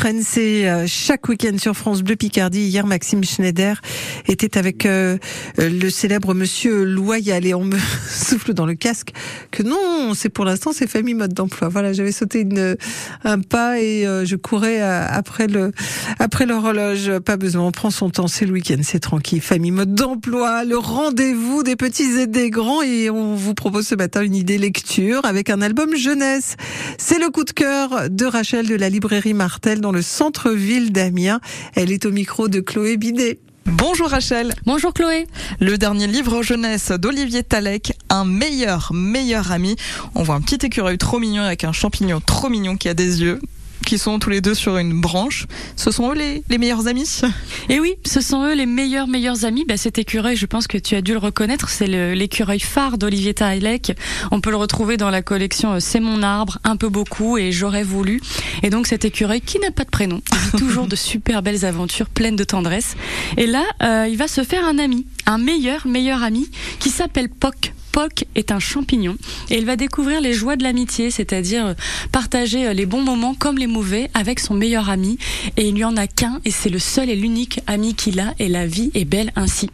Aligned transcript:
l'Ukraine, 0.00 0.22
c'est 0.24 0.66
euh, 0.66 0.86
chaque 0.86 1.28
week-end 1.28 1.58
sur 1.58 1.76
France 1.76 2.00
Bleu 2.00 2.16
Picardie. 2.16 2.62
Hier, 2.62 2.86
Maxime 2.86 3.22
Schneider 3.22 3.82
était 4.28 4.56
avec 4.56 4.86
euh, 4.86 5.18
le 5.58 5.90
célèbre 5.90 6.32
Monsieur 6.32 6.84
Loyal 6.84 7.44
et 7.44 7.52
on 7.52 7.64
me 7.64 7.76
souffle 8.08 8.54
dans 8.54 8.64
le 8.64 8.74
casque 8.74 9.10
que 9.50 9.62
non, 9.62 10.14
c'est 10.14 10.30
pour 10.30 10.46
l'instant 10.46 10.70
c'est 10.72 10.86
famille 10.86 11.12
mode 11.12 11.34
d'emploi. 11.34 11.68
Voilà, 11.68 11.92
j'avais 11.92 12.12
sauté 12.12 12.40
une, 12.40 12.76
un 13.24 13.40
pas 13.40 13.78
et 13.78 14.06
euh, 14.06 14.24
je 14.24 14.36
courais 14.36 14.80
après 14.80 15.48
le 15.48 15.70
après 16.18 16.46
l'horloge. 16.46 17.18
Pas 17.18 17.36
besoin, 17.36 17.66
on 17.66 17.72
prend 17.72 17.90
son 17.90 18.08
temps. 18.08 18.26
C'est 18.26 18.46
le 18.46 18.52
week-end, 18.52 18.80
c'est 18.82 19.00
tranquille. 19.00 19.42
Famille 19.42 19.70
mode 19.70 19.94
d'emploi, 19.94 20.64
le 20.64 20.78
rendez-vous 20.78 21.62
des 21.62 21.76
petits 21.76 22.18
et 22.20 22.26
des 22.26 22.48
grands 22.48 22.80
et 22.80 23.10
on 23.10 23.34
vous 23.34 23.52
propose 23.52 23.88
ce 23.88 23.96
matin 23.96 24.22
une 24.22 24.34
idée 24.34 24.56
lecture 24.56 25.26
avec 25.26 25.50
un 25.50 25.60
album 25.60 25.94
jeunesse. 25.94 26.56
C'est 26.96 27.18
le 27.18 27.28
coup 27.28 27.44
de 27.44 27.50
cœur 27.50 28.08
de 28.08 28.24
Rachel 28.24 28.66
de 28.66 28.76
la 28.76 28.88
librairie 28.88 29.34
Martel 29.34 29.82
le 29.92 30.02
centre-ville 30.02 30.92
d'Amiens. 30.92 31.40
Elle 31.74 31.90
est 31.90 32.04
au 32.06 32.10
micro 32.10 32.48
de 32.48 32.60
Chloé 32.60 32.96
Bidet. 32.96 33.38
Bonjour 33.66 34.08
Rachel. 34.08 34.54
Bonjour 34.66 34.92
Chloé. 34.92 35.26
Le 35.60 35.78
dernier 35.78 36.06
livre 36.06 36.42
jeunesse 36.42 36.90
d'Olivier 36.90 37.42
Talek, 37.42 37.92
Un 38.08 38.24
meilleur, 38.24 38.90
meilleur 38.92 39.52
ami. 39.52 39.76
On 40.14 40.22
voit 40.22 40.34
un 40.34 40.40
petit 40.40 40.66
écureuil 40.66 40.98
trop 40.98 41.18
mignon 41.18 41.42
avec 41.42 41.64
un 41.64 41.72
champignon 41.72 42.20
trop 42.20 42.48
mignon 42.48 42.76
qui 42.76 42.88
a 42.88 42.94
des 42.94 43.22
yeux 43.22 43.40
qui 43.90 43.98
sont 43.98 44.20
tous 44.20 44.30
les 44.30 44.40
deux 44.40 44.54
sur 44.54 44.76
une 44.76 45.00
branche. 45.00 45.46
Ce 45.74 45.90
sont 45.90 46.12
eux 46.12 46.14
les, 46.14 46.58
meilleurs 46.58 46.86
amis 46.86 47.22
Et 47.68 47.80
oui, 47.80 47.94
ce 48.06 48.20
sont 48.20 48.44
eux 48.44 48.54
les 48.54 48.64
meilleurs 48.64 49.08
meilleurs 49.08 49.44
amis. 49.44 49.64
Bah, 49.66 49.76
cet 49.76 49.98
écureuil, 49.98 50.36
je 50.36 50.46
pense 50.46 50.68
que 50.68 50.78
tu 50.78 50.94
as 50.94 51.02
dû 51.02 51.10
le 51.10 51.18
reconnaître, 51.18 51.68
c'est 51.70 51.88
l'écureuil 52.14 52.60
phare 52.60 52.98
d'Olivier 52.98 53.34
Tailec. 53.34 53.96
On 54.30 54.40
peut 54.40 54.50
le 54.50 54.58
retrouver 54.58 54.96
dans 54.96 55.10
la 55.10 55.22
collection 55.22 55.72
euh, 55.72 55.80
C'est 55.80 55.98
mon 55.98 56.22
arbre, 56.22 56.58
un 56.62 56.76
peu 56.76 56.88
beaucoup 56.88 57.36
et 57.36 57.50
j'aurais 57.50 57.82
voulu. 57.82 58.20
Et 58.62 58.70
donc 58.70 58.86
cet 58.86 59.04
écureuil 59.04 59.40
qui 59.40 59.58
n'a 59.58 59.72
pas 59.72 59.82
de 59.82 59.90
prénom, 59.90 60.22
toujours 60.56 60.86
de 60.86 60.94
super 60.94 61.42
belles 61.42 61.64
aventures 61.64 62.10
pleines 62.10 62.36
de 62.36 62.44
tendresse. 62.44 62.94
Et 63.38 63.48
là, 63.48 63.64
euh, 63.82 64.06
il 64.08 64.16
va 64.16 64.28
se 64.28 64.44
faire 64.44 64.64
un 64.64 64.78
ami, 64.78 65.04
un 65.26 65.38
meilleur 65.38 65.88
meilleur 65.88 66.22
ami 66.22 66.48
qui 66.78 66.90
s'appelle 66.90 67.28
Poc. 67.28 67.72
Poc 67.92 68.24
est 68.34 68.52
un 68.52 68.58
champignon 68.58 69.16
et 69.50 69.58
il 69.58 69.66
va 69.66 69.76
découvrir 69.76 70.20
les 70.20 70.32
joies 70.32 70.56
de 70.56 70.62
l'amitié, 70.62 71.10
c'est-à-dire 71.10 71.66
euh, 71.66 71.74
partager 72.12 72.66
euh, 72.66 72.72
les 72.72 72.86
bons 72.86 73.02
moments 73.02 73.34
comme 73.34 73.58
les 73.58 73.66
mauvais 73.66 74.10
avec 74.14 74.40
son 74.40 74.54
meilleur 74.54 74.90
ami. 74.90 75.18
Et 75.56 75.68
il 75.68 75.74
n'y 75.74 75.84
en 75.84 75.96
a 75.96 76.06
qu'un 76.06 76.40
et 76.44 76.50
c'est 76.50 76.68
le 76.68 76.78
seul 76.78 77.10
et 77.10 77.16
l'unique 77.16 77.60
ami 77.66 77.94
qu'il 77.94 78.20
a 78.20 78.34
et 78.38 78.48
la 78.48 78.66
vie 78.66 78.90
est 78.94 79.04
belle 79.04 79.32
ainsi. 79.36 79.70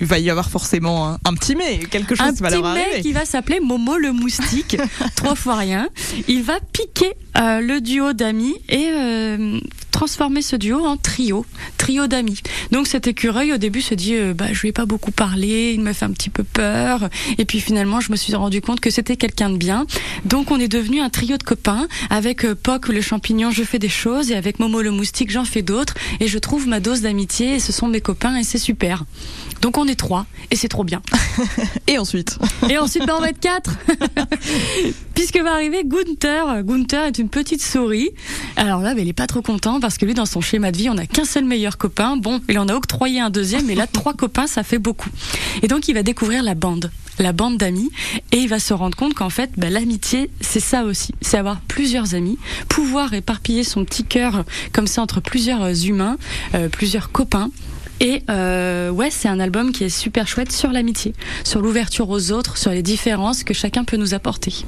Il 0.00 0.06
va 0.06 0.18
y 0.18 0.30
avoir 0.30 0.48
forcément 0.48 1.18
un, 1.24 1.34
petit 1.34 1.54
mais, 1.54 1.78
quelque 1.78 2.14
chose 2.14 2.32
qui 2.32 2.42
va 2.42 2.50
leur 2.50 2.64
arriver. 2.64 2.84
Un 2.84 2.90
petit 2.94 3.02
qui 3.02 3.12
va 3.12 3.24
s'appeler 3.24 3.60
Momo 3.60 3.96
le 3.96 4.12
moustique, 4.12 4.76
trois 5.16 5.34
fois 5.34 5.56
rien. 5.56 5.88
Il 6.28 6.42
va 6.42 6.58
piquer 6.72 7.12
euh, 7.36 7.60
le 7.60 7.80
duo 7.80 8.12
d'amis 8.12 8.54
et 8.68 8.88
transformer 9.96 10.42
ce 10.42 10.56
duo 10.56 10.84
en 10.84 10.98
trio, 10.98 11.46
trio 11.78 12.06
d'amis. 12.06 12.42
Donc 12.70 12.86
cet 12.86 13.06
écureuil 13.06 13.54
au 13.54 13.56
début 13.56 13.80
se 13.80 13.94
dit 13.94 14.14
euh, 14.14 14.34
bah 14.34 14.52
je 14.52 14.60
lui 14.60 14.68
ai 14.68 14.72
pas 14.72 14.84
beaucoup 14.84 15.10
parlé, 15.10 15.72
il 15.72 15.80
me 15.80 15.94
fait 15.94 16.04
un 16.04 16.10
petit 16.10 16.28
peu 16.28 16.44
peur 16.44 17.08
et 17.38 17.46
puis 17.46 17.60
finalement 17.60 18.00
je 18.00 18.12
me 18.12 18.16
suis 18.16 18.34
rendu 18.34 18.60
compte 18.60 18.80
que 18.80 18.90
c'était 18.90 19.16
quelqu'un 19.16 19.48
de 19.48 19.56
bien. 19.56 19.86
Donc 20.26 20.50
on 20.50 20.60
est 20.60 20.68
devenu 20.68 21.00
un 21.00 21.08
trio 21.08 21.38
de 21.38 21.42
copains 21.42 21.88
avec 22.10 22.44
euh, 22.44 22.54
Poc 22.54 22.88
le 22.88 23.00
champignon, 23.00 23.50
je 23.50 23.62
fais 23.62 23.78
des 23.78 23.88
choses 23.88 24.30
et 24.30 24.34
avec 24.34 24.58
Momo 24.58 24.82
le 24.82 24.90
moustique, 24.90 25.30
j'en 25.30 25.46
fais 25.46 25.62
d'autres 25.62 25.94
et 26.20 26.28
je 26.28 26.38
trouve 26.38 26.68
ma 26.68 26.80
dose 26.80 27.00
d'amitié 27.00 27.54
et 27.54 27.58
ce 27.58 27.72
sont 27.72 27.88
mes 27.88 28.02
copains 28.02 28.36
et 28.36 28.44
c'est 28.44 28.58
super. 28.58 29.04
Donc 29.62 29.78
on 29.78 29.88
est 29.88 29.98
trois 29.98 30.26
et 30.50 30.56
c'est 30.56 30.68
trop 30.68 30.84
bien. 30.84 31.00
et 31.86 31.96
ensuite? 31.96 32.36
Et 32.68 32.76
ensuite 32.76 33.06
ben, 33.06 33.14
on 33.16 33.22
va 33.22 33.30
être 33.30 33.40
quatre. 33.40 33.78
Puisque 35.16 35.40
va 35.40 35.54
arriver 35.54 35.82
Gunther. 35.84 36.62
Gunther 36.62 37.06
est 37.06 37.18
une 37.18 37.30
petite 37.30 37.62
souris. 37.62 38.10
Alors 38.56 38.82
là, 38.82 38.94
il 38.96 39.08
est 39.08 39.14
pas 39.14 39.26
trop 39.26 39.40
content 39.40 39.80
parce 39.80 39.96
que 39.96 40.04
lui, 40.04 40.12
dans 40.12 40.26
son 40.26 40.42
schéma 40.42 40.70
de 40.70 40.76
vie, 40.76 40.90
on 40.90 40.94
n'a 40.94 41.06
qu'un 41.06 41.24
seul 41.24 41.44
meilleur 41.44 41.78
copain. 41.78 42.18
Bon, 42.18 42.40
il 42.50 42.58
en 42.58 42.68
a 42.68 42.74
octroyé 42.74 43.18
un 43.18 43.30
deuxième, 43.30 43.64
mais 43.64 43.74
là, 43.74 43.86
trois 43.92 44.12
copains, 44.12 44.46
ça 44.46 44.62
fait 44.62 44.78
beaucoup. 44.78 45.08
Et 45.62 45.68
donc, 45.68 45.88
il 45.88 45.94
va 45.94 46.02
découvrir 46.02 46.42
la 46.42 46.54
bande, 46.54 46.90
la 47.18 47.32
bande 47.32 47.56
d'amis, 47.56 47.90
et 48.30 48.36
il 48.36 48.48
va 48.48 48.58
se 48.58 48.74
rendre 48.74 48.94
compte 48.94 49.14
qu'en 49.14 49.30
fait, 49.30 49.50
ben, 49.56 49.72
l'amitié, 49.72 50.30
c'est 50.42 50.60
ça 50.60 50.84
aussi. 50.84 51.14
C'est 51.22 51.38
avoir 51.38 51.62
plusieurs 51.62 52.14
amis, 52.14 52.38
pouvoir 52.68 53.14
éparpiller 53.14 53.64
son 53.64 53.86
petit 53.86 54.04
cœur 54.04 54.44
comme 54.72 54.86
ça 54.86 55.00
entre 55.00 55.20
plusieurs 55.20 55.86
humains, 55.86 56.18
euh, 56.54 56.68
plusieurs 56.68 57.10
copains. 57.10 57.50
Et 58.00 58.22
euh, 58.28 58.90
ouais, 58.90 59.08
c'est 59.10 59.28
un 59.28 59.40
album 59.40 59.72
qui 59.72 59.84
est 59.84 59.88
super 59.88 60.28
chouette 60.28 60.52
sur 60.52 60.70
l'amitié, 60.70 61.14
sur 61.42 61.62
l'ouverture 61.62 62.10
aux 62.10 62.32
autres, 62.32 62.58
sur 62.58 62.70
les 62.70 62.82
différences 62.82 63.44
que 63.44 63.54
chacun 63.54 63.84
peut 63.84 63.96
nous 63.96 64.12
apporter. 64.12 64.66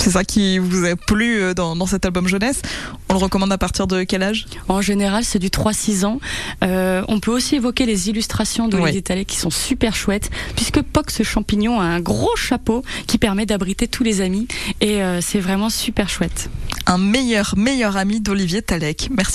C'est 0.00 0.12
ça 0.12 0.24
qui 0.24 0.58
vous 0.58 0.86
a 0.86 0.96
plu 0.96 1.42
euh, 1.42 1.52
dans, 1.52 1.84
cet 1.84 2.06
album 2.06 2.26
jeunesse? 2.26 2.62
On 3.10 3.12
le 3.12 3.18
recommande 3.18 3.52
à 3.52 3.58
partir 3.58 3.86
de 3.86 4.02
quel 4.04 4.22
âge? 4.22 4.46
En 4.66 4.80
général, 4.80 5.24
c'est 5.24 5.38
du 5.38 5.48
3-6 5.48 6.06
ans. 6.06 6.20
Euh, 6.64 7.02
on 7.08 7.20
peut 7.20 7.30
aussi 7.30 7.56
évoquer 7.56 7.84
les 7.84 8.08
illustrations 8.08 8.66
de 8.66 8.78
oui. 8.78 9.02
qui 9.26 9.36
sont 9.36 9.50
super 9.50 9.94
chouettes, 9.94 10.30
puisque 10.56 10.80
Pox 10.80 11.22
champignon 11.22 11.80
a 11.80 11.84
un 11.84 12.00
gros 12.00 12.34
chapeau 12.34 12.82
qui 13.06 13.18
permet 13.18 13.44
d'abriter 13.44 13.88
tous 13.88 14.02
les 14.02 14.22
amis. 14.22 14.48
Et 14.80 15.02
euh, 15.02 15.20
c'est 15.20 15.40
vraiment 15.40 15.68
super 15.68 16.08
chouette. 16.08 16.48
Un 16.86 16.96
meilleur, 16.96 17.52
meilleur 17.58 17.98
ami 17.98 18.22
d'Olivier 18.22 18.62
Talek. 18.62 19.10
Merci. 19.14 19.28